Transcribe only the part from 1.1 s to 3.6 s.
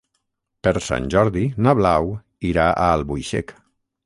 Jordi na Blau irà a Albuixec.